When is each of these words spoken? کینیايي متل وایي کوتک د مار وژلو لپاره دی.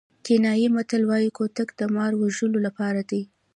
کینیايي 0.25 0.67
متل 0.75 1.01
وایي 1.09 1.29
کوتک 1.37 1.69
د 1.79 1.81
مار 1.95 2.11
وژلو 2.17 2.59
لپاره 2.67 3.01
دی. 3.09 3.21